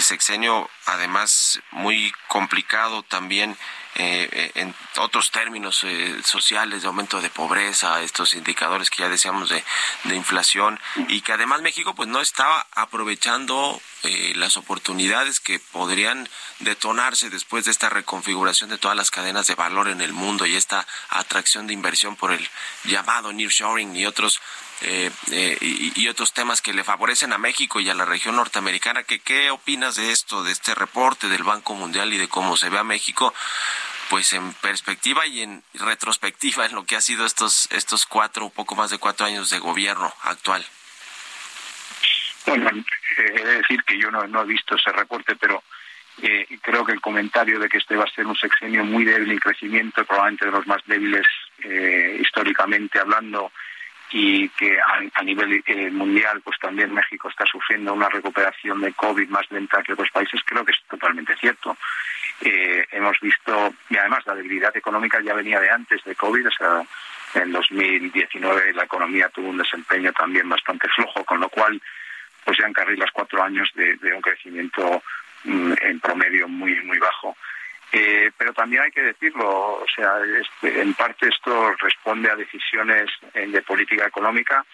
[0.00, 3.56] sexenio además muy complicado también
[3.96, 9.08] eh, eh, en otros términos eh, sociales de aumento de pobreza, estos indicadores que ya
[9.08, 9.62] decíamos de,
[10.02, 13.80] de inflación y que además México pues no estaba aprovechando
[14.34, 19.88] las oportunidades que podrían detonarse después de esta reconfiguración de todas las cadenas de valor
[19.88, 22.46] en el mundo y esta atracción de inversión por el
[22.84, 24.42] llamado nearshoring y otros
[24.82, 29.04] y, y, otros temas que le favorecen a México y a la región norteamericana.
[29.04, 32.68] ¿Qué, ¿Qué opinas de esto, de este reporte del Banco Mundial y de cómo se
[32.70, 33.32] ve a México?
[34.10, 38.74] pues en perspectiva y en retrospectiva en lo que ha sido estos estos cuatro, poco
[38.74, 40.64] más de cuatro años de gobierno actual.
[42.46, 42.82] Bueno, eh,
[43.34, 45.62] he de decir que yo no, he visto ese reporte, pero
[46.22, 49.30] eh, creo que el comentario de que este va a ser un sexenio muy débil
[49.30, 51.26] en crecimiento, probablemente de los más débiles
[51.62, 53.52] eh, históricamente hablando,
[54.16, 59.50] y que a, nivel mundial, pues también México está sufriendo una recuperación de COVID más
[59.50, 61.76] lenta que otros países, creo que es totalmente cierto.
[62.40, 66.50] Eh, hemos visto, y además la debilidad económica ya venía de antes de COVID, o
[66.52, 66.82] sea,
[67.42, 71.82] en 2019 la economía tuvo un desempeño también bastante flojo, con lo cual
[72.44, 75.02] pues ya los cuatro años de, un crecimiento
[75.42, 77.36] mm, en promedio muy muy bajo.
[77.96, 83.08] Eh, pero también hay que decirlo, o sea, este, en parte esto responde a decisiones
[83.34, 84.64] eh, de política económica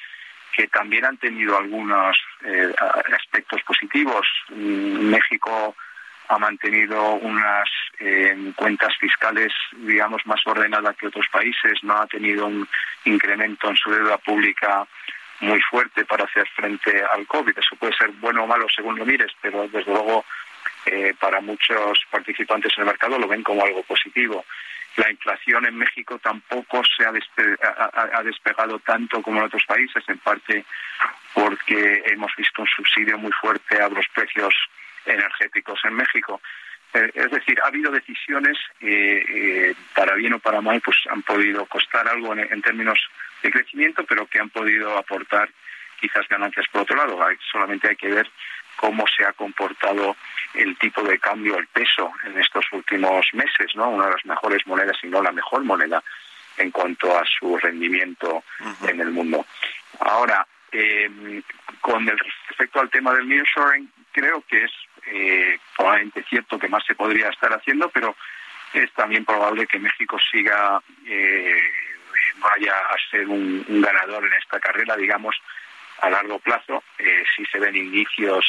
[0.57, 2.17] que también han tenido algunos
[3.15, 4.27] aspectos positivos.
[4.49, 5.77] Mm, México
[6.31, 12.47] ha mantenido unas eh, cuentas fiscales, digamos, más ordenadas que otros países, no ha tenido
[12.47, 12.67] un
[13.05, 14.87] incremento en su deuda pública
[15.41, 17.59] muy fuerte para hacer frente al COVID.
[17.59, 20.25] Eso puede ser bueno o malo según lo mires, pero desde luego
[20.87, 24.45] eh, para muchos participantes en el mercado lo ven como algo positivo.
[24.97, 30.19] La inflación en México tampoco se ha, ha, despegado tanto como en otros países, en
[30.19, 30.65] parte
[31.33, 34.53] porque hemos visto un subsidio muy fuerte a los precios
[35.07, 36.41] energéticos en México.
[36.93, 41.23] Eh, es decir, ha habido decisiones, eh, eh, para bien o para mal, pues han
[41.23, 42.99] podido costar algo en, términos
[43.43, 45.49] de crecimiento, pero que han podido aportar
[46.01, 47.19] quizás ganancias por otro lado.
[47.53, 48.29] solamente hay que ver
[48.77, 50.17] cómo se ha comportado
[50.55, 53.91] el tipo de cambio, el peso en estos últimos meses, ¿no?
[53.91, 56.03] Una de las mejores monedas, y no la mejor moneda
[56.57, 58.45] en cuanto a su rendimiento
[58.87, 59.47] en el mundo.
[60.01, 60.47] Ahora,
[61.81, 62.19] con el
[62.49, 64.73] respecto al tema del nearshoring, creo que es
[65.07, 68.17] eh, probablemente cierto que más se podría estar haciendo, pero
[68.73, 71.63] es también probable que México siga, eh,
[72.39, 75.37] vaya a ser un, ganador en esta carrera, digamos,
[76.01, 78.45] a largo plazo, eh, si se ven indicios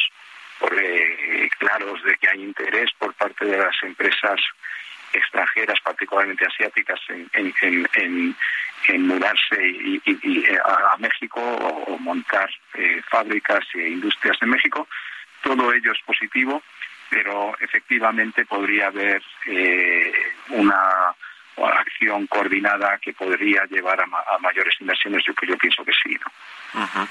[0.71, 4.39] eh, claros de que hay interés por parte de las empresas
[5.13, 8.35] extranjeras, particularmente asiáticas, en,
[8.99, 10.01] mudarse y,
[10.65, 12.49] a, México o, montar
[13.09, 14.87] fábricas e industrias en México.
[15.41, 16.61] Todo ello es positivo,
[17.11, 20.13] pero efectivamente podría haber eh,
[20.49, 21.13] una
[21.57, 26.15] acción coordinada que podría llevar a, mayores inversiones, yo que yo pienso que sí.
[26.15, 27.07] ¿no?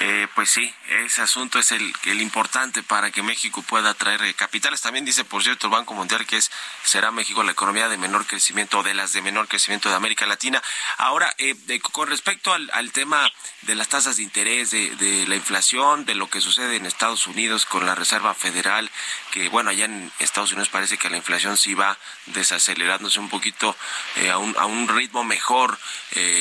[0.00, 4.34] Eh, pues sí, ese asunto es el, el, importante para que México pueda atraer eh,
[4.34, 4.80] capitales.
[4.80, 6.50] También dice, por cierto, el Banco Mundial que es
[6.82, 10.26] será México la economía de menor crecimiento o de las de menor crecimiento de América
[10.26, 10.60] Latina.
[10.98, 11.54] Ahora, eh,
[11.92, 13.30] con respecto al, tema
[13.62, 17.28] de las tasas de interés, de, de, la inflación, de lo que sucede en Estados
[17.28, 18.90] Unidos con la Reserva Federal,
[19.30, 23.76] que bueno, allá en Estados Unidos parece que la inflación sí va desacelerándose un poquito
[24.30, 25.78] a, un, a un ritmo mejor,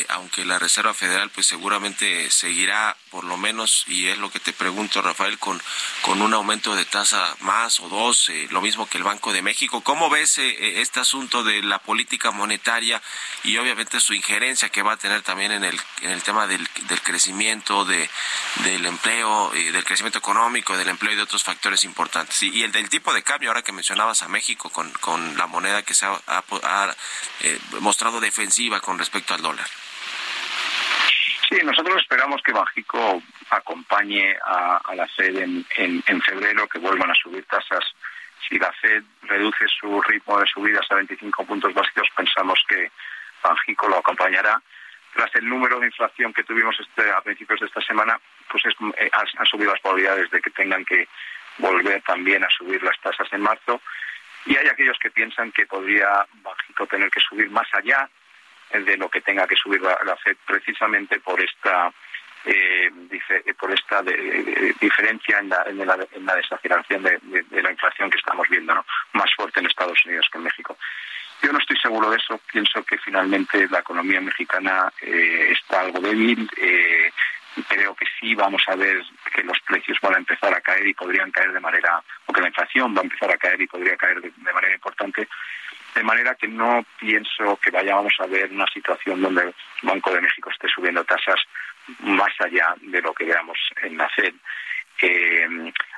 [0.09, 3.42] aunque la Reserva Federal pues seguramente seguirá por lo menos,
[3.87, 5.61] y es lo que te pregunto, Rafael, con,
[6.01, 9.41] con un aumento de tasa más o dos, eh, lo mismo que el Banco de
[9.41, 9.81] México.
[9.81, 13.01] ¿Cómo ves eh, eh, este asunto de la política monetaria
[13.43, 16.65] y obviamente su injerencia que va a tener también en el, en el tema del,
[16.87, 18.09] del crecimiento, de,
[18.63, 22.41] del empleo, del crecimiento económico, del empleo y de otros factores importantes?
[22.43, 25.83] Y, el del tipo de cambio, ahora que mencionabas a México con, con la moneda
[25.83, 26.21] que se ha,
[27.81, 29.67] mostrado defensiva con respecto al dólar.
[31.53, 37.45] Sí, nosotros esperamos que Banjico acompañe a, la Fed en, febrero, que vuelvan a subir
[37.45, 37.93] tasas.
[38.49, 42.91] Si la Fed reduce su ritmo de subidas a 25 puntos básicos, pensamos que
[43.43, 44.59] Banjico lo acompañará.
[45.13, 49.11] Tras el número de inflación que tuvimos este, a principios de esta semana, pues eh,
[49.13, 51.07] han subido las probabilidades de que tengan que
[51.59, 53.79] volver también a subir las tasas en marzo.
[54.47, 58.09] Y hay aquellos que piensan que podría Banjico tener que subir más allá
[58.79, 61.91] de lo que tenga que subir la, FED precisamente por esta
[62.45, 62.91] eh,
[63.57, 64.01] por esta
[64.81, 68.85] diferencia en la, en la, desaceleración de, la inflación que estamos viendo, ¿no?
[69.13, 70.77] más fuerte en Estados Unidos que en México.
[71.41, 72.39] Yo no estoy seguro de eso.
[72.51, 76.49] Pienso que finalmente la economía mexicana eh, está algo débil.
[76.57, 77.11] Eh,
[77.67, 79.03] creo que sí vamos a ver
[79.33, 82.41] que los precios van a empezar a caer y podrían caer de manera, o que
[82.41, 85.27] la inflación va a empezar a caer y podría caer de manera importante
[85.95, 90.21] de manera que no pienso que vayamos a ver una situación donde el Banco de
[90.21, 91.39] México esté subiendo tasas
[91.99, 94.33] más allá de lo que veamos en la FED.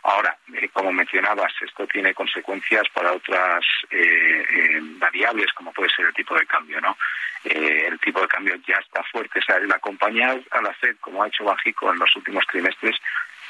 [0.04, 6.06] ahora, eh, como mencionabas, esto tiene consecuencias para otras eh, eh, variables, como puede ser
[6.06, 6.98] el tipo de cambio, ¿no?
[7.44, 9.38] el tipo de cambio ya está fuerte.
[9.38, 12.96] O sea, el acompañar a la FED, como ha hecho Banjico en los últimos trimestres,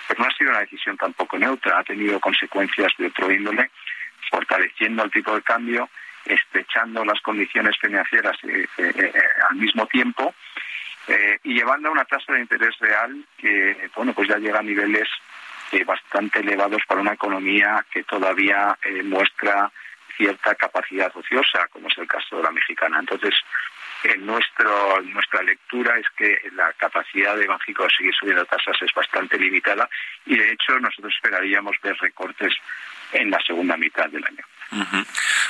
[0.06, 3.72] pues no ha sido una decisión tampoco neutra, ha tenido consecuencias de otro índole,
[4.30, 5.90] fortaleciendo el tipo de cambio,
[6.26, 9.14] estrechando las condiciones financieras eh, eh, eh,
[9.50, 10.34] al mismo tiempo
[11.44, 15.08] y llevando a una tasa de interés real que bueno pues ya llega a niveles
[15.86, 19.72] bastante elevados para una economía que todavía muestra
[20.18, 23.00] cierta capacidad ociosa, como es el caso de la mexicana.
[23.00, 23.36] Entonces,
[24.04, 28.94] en nuestro, nuestra lectura es que la capacidad de Banjico de seguir subiendo tasas es
[28.94, 29.90] bastante limitada
[30.26, 32.54] y, de hecho, nosotros esperaríamos ver recortes
[33.12, 34.44] en la segunda mitad del año.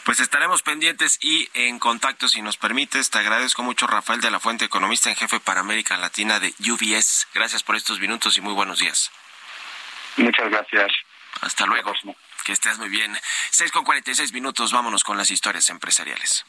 [0.04, 3.10] Pues estaremos pendientes y en contacto, si nos permites.
[3.10, 7.28] Te agradezco mucho, Rafael de la Fuente, economista en jefe para América Latina de UBS.
[7.34, 9.12] Gracias por estos minutos y muy buenos días.
[10.18, 10.92] Muchas gracias.
[11.42, 11.94] Hasta luego.
[12.44, 13.18] Que estés muy bien.
[13.50, 16.46] 6 con 46 minutos, vámonos con las historias empresariales.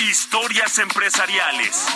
[0.00, 1.88] Historias empresariales.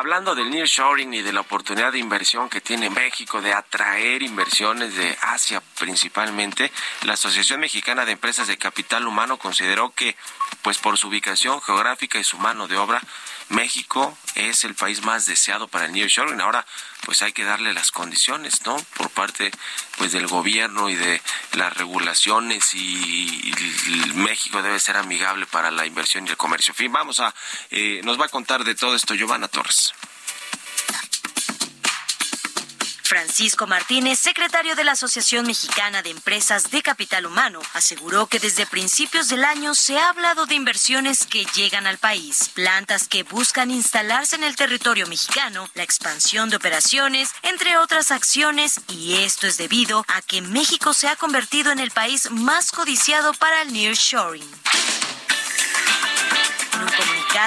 [0.00, 4.96] Hablando del nearshoring y de la oportunidad de inversión que tiene México de atraer inversiones
[4.96, 6.72] de Asia principalmente,
[7.02, 10.16] la Asociación Mexicana de Empresas de Capital Humano consideró que,
[10.62, 13.02] pues por su ubicación geográfica y su mano de obra,
[13.50, 16.40] México es el país más deseado para el nearshoring.
[16.40, 16.64] Ahora,
[17.04, 18.76] pues hay que darle las condiciones, ¿no?
[18.96, 19.50] Por parte
[19.98, 21.20] pues del gobierno y de
[21.52, 23.52] las regulaciones y,
[24.14, 26.72] México debe ser amigable para la inversión y el comercio.
[26.72, 27.34] En fin, vamos a
[27.70, 29.92] eh, nos va a contar de todo esto Giovanna Torres.
[33.10, 38.66] Francisco Martínez, secretario de la Asociación Mexicana de Empresas de Capital Humano, aseguró que desde
[38.66, 43.72] principios del año se ha hablado de inversiones que llegan al país, plantas que buscan
[43.72, 49.56] instalarse en el territorio mexicano, la expansión de operaciones, entre otras acciones, y esto es
[49.56, 54.48] debido a que México se ha convertido en el país más codiciado para el nearshoring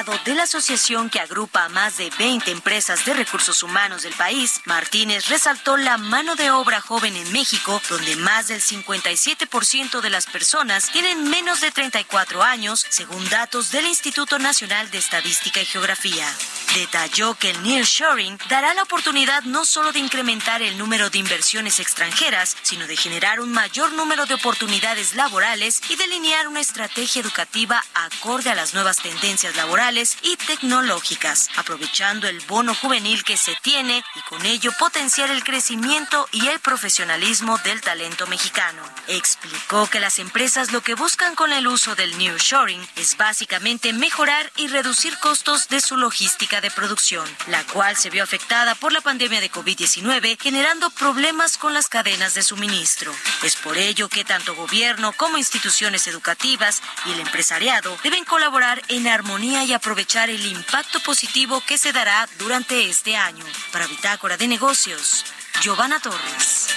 [0.02, 4.60] de la asociación que agrupa a más de 20 empresas de recursos humanos del país,
[4.66, 10.26] Martínez resaltó la mano de obra joven en México, donde más del 57% de las
[10.26, 16.28] personas tienen menos de 34 años, según datos del Instituto Nacional de Estadística y Geografía.
[16.74, 21.80] Detalló que el nearshoring dará la oportunidad no solo de incrementar el número de inversiones
[21.80, 27.84] extranjeras, sino de generar un mayor número de oportunidades laborales y delinear una estrategia educativa
[27.94, 34.02] acorde a las nuevas tendencias laborales y tecnológicas, aprovechando el bono juvenil que se tiene
[34.16, 38.82] y con ello potenciar el crecimiento y el profesionalismo del talento mexicano.
[39.10, 44.50] Explicó que las empresas lo que buscan con el uso del nearshoring es básicamente mejorar
[44.56, 49.02] y reducir costos de su logística de producción, la cual se vio afectada por la
[49.02, 53.14] pandemia de COVID-19, generando problemas con las cadenas de suministro.
[53.42, 59.08] Es por ello que tanto gobierno como instituciones educativas y el empresariado deben colaborar en
[59.08, 63.44] armonía y aprovechar el impacto positivo que se dará durante este año.
[63.72, 65.26] Para Bitácora de Negocios,
[65.62, 66.70] Giovanna Torres.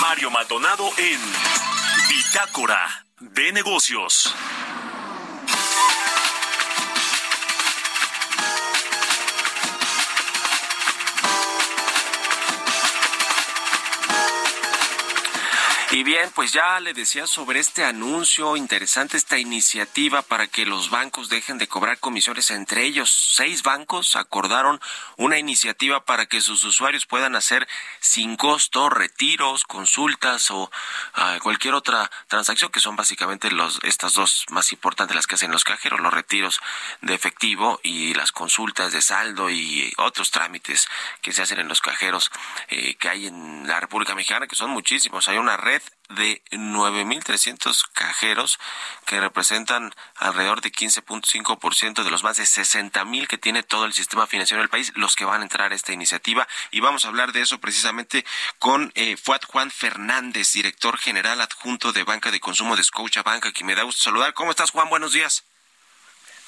[0.00, 1.20] Mario Maldonado en
[2.08, 4.34] Bitácora de Negocios.
[15.94, 20.90] Y bien, pues ya le decía sobre este anuncio interesante, esta iniciativa para que los
[20.90, 22.50] bancos dejen de cobrar comisiones.
[22.50, 24.80] Entre ellos, seis bancos acordaron
[25.18, 27.68] una iniciativa para que sus usuarios puedan hacer
[28.00, 30.68] sin costo retiros, consultas o
[31.14, 35.52] ah, cualquier otra transacción, que son básicamente los, estas dos más importantes, las que hacen
[35.52, 36.58] los cajeros, los retiros
[37.02, 40.88] de efectivo y las consultas de saldo y otros trámites
[41.22, 42.32] que se hacen en los cajeros
[42.66, 45.28] eh, que hay en la República Mexicana, que son muchísimos.
[45.28, 48.58] Hay una red de 9.300 cajeros
[49.06, 54.26] que representan alrededor de 15.5% de los más de 60.000 que tiene todo el sistema
[54.26, 56.46] financiero del país, los que van a entrar a esta iniciativa.
[56.70, 58.24] Y vamos a hablar de eso precisamente
[58.58, 59.16] con eh,
[59.46, 63.82] Juan Fernández, director general adjunto de Banca de Consumo de Scotia Banca, que me da
[63.82, 64.34] gusto saludar.
[64.34, 64.90] ¿Cómo estás, Juan?
[64.90, 65.44] Buenos días.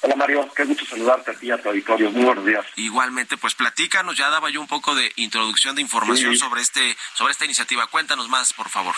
[0.01, 2.11] Hola Mario, qué gusto saludarte a ti a tu auditorio.
[2.11, 2.65] Muy buenos días.
[2.75, 7.31] Igualmente, pues platícanos, ya daba yo un poco de introducción de información sobre este sobre
[7.31, 7.87] esta iniciativa.
[7.87, 8.93] Cuéntanos más, por favor.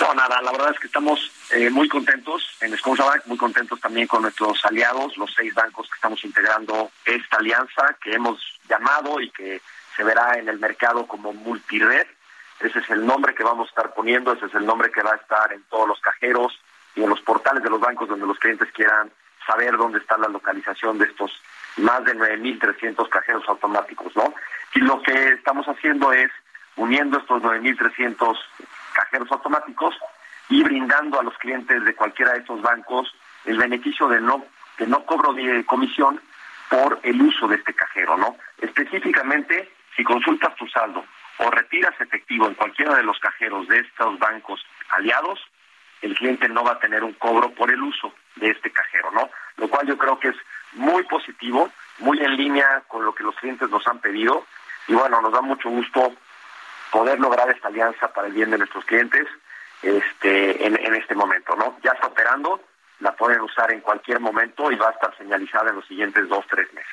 [0.00, 4.06] No, nada, la verdad es que estamos eh, muy contentos en Scotiabank, muy contentos también
[4.06, 9.30] con nuestros aliados, los seis bancos que estamos integrando esta alianza que hemos llamado y
[9.30, 9.60] que
[9.94, 12.06] se verá en el mercado como multired.
[12.60, 15.12] Ese es el nombre que vamos a estar poniendo, ese es el nombre que va
[15.12, 16.58] a estar en todos los cajeros
[16.94, 19.12] y en los portales de los bancos donde los clientes quieran
[19.46, 21.32] saber dónde está la localización de estos
[21.76, 24.34] más de 9.300 cajeros automáticos, ¿no?
[24.74, 26.30] Y lo que estamos haciendo es
[26.76, 28.38] uniendo estos 9.300
[28.92, 29.94] cajeros automáticos
[30.48, 33.14] y brindando a los clientes de cualquiera de estos bancos
[33.44, 34.44] el beneficio de no
[34.78, 36.20] de no cobro de comisión
[36.70, 38.36] por el uso de este cajero, ¿no?
[38.60, 41.04] Específicamente, si consultas tu saldo
[41.38, 45.40] o retiras efectivo en cualquiera de los cajeros de estos bancos aliados,
[46.02, 49.30] el cliente no va a tener un cobro por el uso de este cajero, ¿no?
[49.56, 50.36] Lo cual yo creo que es
[50.72, 54.44] muy positivo, muy en línea con lo que los clientes nos han pedido
[54.88, 56.12] y bueno, nos da mucho gusto
[56.90, 59.26] poder lograr esta alianza para el bien de nuestros clientes
[59.82, 61.78] este, en, este momento, ¿no?
[61.82, 62.60] Ya está operando,
[63.00, 66.44] la pueden usar en cualquier momento y va a estar señalizada en los siguientes dos,
[66.48, 66.92] tres meses.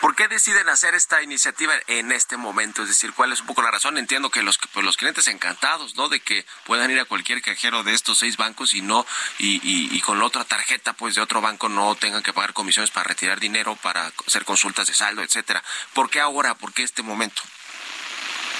[0.00, 2.82] ¿Por qué deciden hacer esta iniciativa en este momento?
[2.82, 3.98] Es decir, ¿cuál es un poco la razón?
[3.98, 6.08] Entiendo que los, pues, los clientes encantados, ¿no?
[6.08, 9.04] De que puedan ir a cualquier cajero de estos seis bancos y no,
[9.38, 13.08] y, con la otra tarjeta, pues, de otro banco no tengan que pagar comisiones para
[13.08, 15.62] retirar dinero, para hacer consultas de saldo, etcétera.
[15.92, 16.54] ¿Por qué ahora?
[16.54, 17.42] ¿Por qué este momento?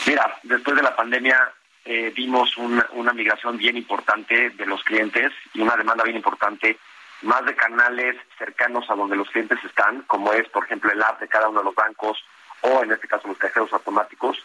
[0.07, 1.53] Mira, después de la pandemia
[1.85, 6.79] eh, vimos una migración bien importante de los clientes y una demanda bien importante
[7.23, 11.21] más de canales cercanos a donde los clientes están, como es, por ejemplo, el app
[11.21, 12.25] de cada uno de los bancos
[12.63, 14.39] o, en este caso, los cajeros automáticos.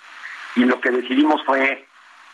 [0.55, 1.87] Y lo que decidimos fue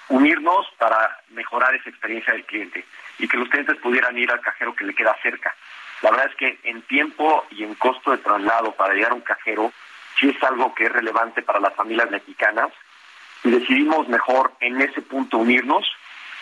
[0.09, 2.85] unirnos para mejorar esa experiencia del cliente
[3.19, 5.55] y que los clientes pudieran ir al cajero que le queda cerca.
[6.01, 9.21] La verdad es que en tiempo y en costo de traslado para llegar a un
[9.21, 9.71] cajero
[10.19, 12.71] sí es algo que es relevante para las familias mexicanas
[13.43, 15.85] y decidimos mejor en ese punto unirnos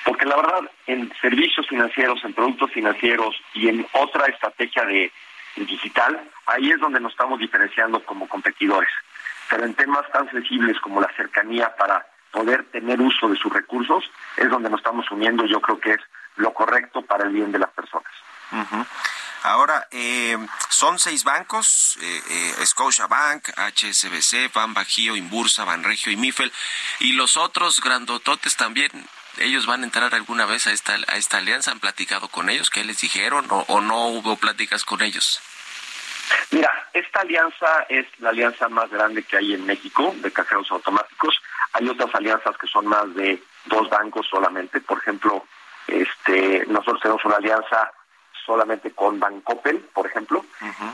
[0.10, 5.12] porque la verdad, en servicios financieros, en productos financieros y en otra estrategia de,
[5.56, 8.90] digital, ahí es donde nos estamos diferenciando como competidores.
[9.52, 14.04] Pero en temas tan sensibles como la cercanía para poder tener uso de sus recursos,
[14.36, 15.46] es donde nos estamos uniendo.
[15.46, 16.02] Yo creo que es
[16.38, 18.12] lo correcto para el bien de las personas.
[19.44, 20.40] Ahora, eh,
[20.70, 26.52] son seis bancos, eh, eh, Scotiabank, HSBC, Ban Bajío, Inbursa, Banregio y Mifel,
[27.00, 28.92] y los otros grandototes también,
[29.40, 32.70] ellos van a entrar alguna vez a esta, a esta alianza, ¿han platicado con ellos?
[32.70, 35.42] ¿Qué les dijeron o, o no hubo pláticas con ellos?
[36.52, 41.40] Mira, esta alianza es la alianza más grande que hay en México de cajeros automáticos.
[41.74, 44.82] Hay otras alianzas que son más de dos bancos solamente.
[44.82, 45.46] Por ejemplo,
[45.88, 47.92] este, nosotros tenemos una alianza
[48.46, 50.46] solamente con Bancoppel, por ejemplo,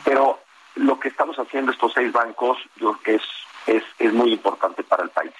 [0.04, 0.44] pero
[0.76, 3.24] lo que estamos haciendo estos seis bancos, yo creo que es,
[3.68, 5.32] es, es muy importante para el país.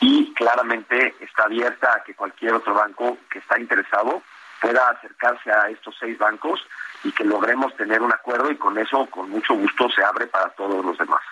[0.00, 4.22] Y claramente está abierta a que cualquier otro banco que está interesado
[4.60, 6.64] pueda acercarse a estos seis bancos
[7.04, 10.50] y que logremos tener un acuerdo y con eso, con mucho gusto, se abre para
[10.50, 11.22] todos los demás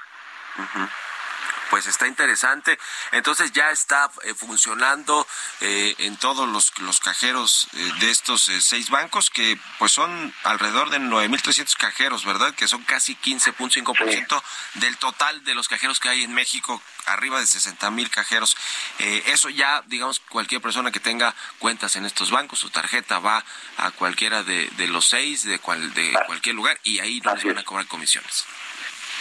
[1.70, 2.78] pues está interesante.
[3.12, 5.26] Entonces ya está eh, funcionando
[5.60, 10.90] eh, en todos los, los cajeros eh, de estos seis bancos, que pues son alrededor
[10.90, 12.54] de 9.300 cajeros, ¿verdad?
[12.54, 14.42] Que son casi 15.5%
[14.74, 18.56] del total de los cajeros que hay en México, arriba de 60.000 cajeros.
[18.98, 23.44] eso ya, digamos, cualquier persona que tenga cuentas en estos bancos, su tarjeta va
[23.76, 27.44] a cualquiera de, de los seis, de, cual, de cualquier lugar, y ahí no les
[27.44, 28.44] van a cobrar comisiones.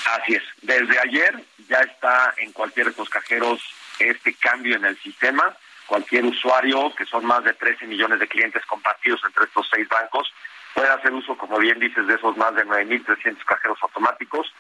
[0.06, 0.43] Así es.
[0.62, 3.62] Desde ayer ya está en cualquiera de estos cajeros
[3.99, 5.56] este cambio en el sistema.
[5.88, 10.32] Cualquier usuario, que son más de 13 millones de clientes compartidos entre estos seis bancos,
[10.74, 14.51] puede hacer uso, como bien dices, de esos más de 9.300 cajeros automáticos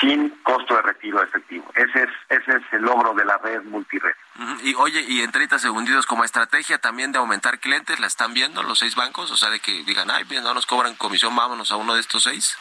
[0.00, 1.70] sin costo de retiro efectivo.
[1.74, 4.14] Ese es, ese es el logro de la red multired.
[4.62, 8.62] Y oye, y en 30 segundos como estrategia también de aumentar clientes, ¿la están viendo
[8.62, 9.30] los seis bancos?
[9.30, 12.00] O sea, de que digan, ay, bien, no nos cobran comisión, vámonos a uno de
[12.00, 12.56] estos seis.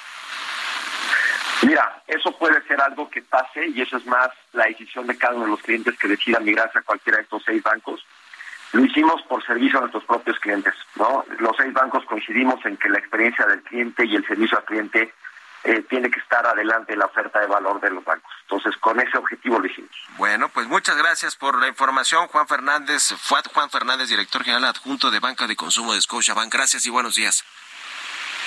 [1.66, 5.36] Mira, eso puede ser algo que pase y eso es más la decisión de cada
[5.36, 8.06] uno de los clientes que decidan migrarse a cualquiera de estos seis bancos.
[8.74, 11.24] Lo hicimos por servicio a nuestros propios clientes, ¿no?
[11.40, 15.14] Los seis bancos coincidimos en que la experiencia del cliente y el servicio al cliente
[15.64, 18.32] eh, tiene que estar adelante en la oferta de valor de los bancos.
[18.42, 19.92] Entonces, con ese objetivo lo hicimos.
[20.18, 23.14] Bueno, pues muchas gracias por la información, Juan Fernández,
[23.54, 26.52] Juan Fernández, director general adjunto de Banca de Consumo de Scotiabank.
[26.52, 27.46] Gracias y buenos días.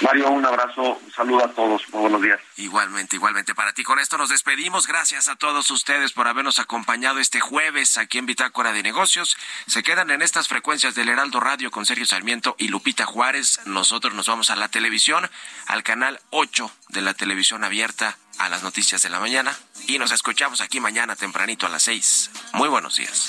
[0.00, 2.38] Mario, un abrazo, un saludo a todos, muy buenos días.
[2.56, 3.82] Igualmente, igualmente para ti.
[3.82, 4.86] Con esto nos despedimos.
[4.86, 9.38] Gracias a todos ustedes por habernos acompañado este jueves aquí en Bitácora de Negocios.
[9.66, 13.60] Se quedan en estas frecuencias del Heraldo Radio con Sergio Sarmiento y Lupita Juárez.
[13.64, 15.30] Nosotros nos vamos a la televisión,
[15.66, 20.12] al canal 8 de la televisión abierta a las noticias de la mañana y nos
[20.12, 22.30] escuchamos aquí mañana tempranito a las 6.
[22.52, 23.28] Muy buenos días.